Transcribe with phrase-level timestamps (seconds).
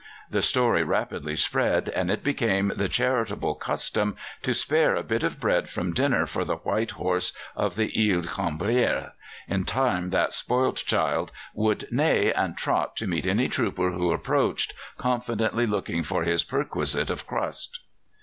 [0.31, 5.39] The story rapidly spread, and it became the charitable custom to spare a bit of
[5.39, 9.11] bread from dinner for the white horse of the Ile Cambière.
[9.47, 14.73] In time that spoilt child would neigh and trot to meet any trooper who approached,
[14.97, 17.81] confidently looking for his perquisite of crust.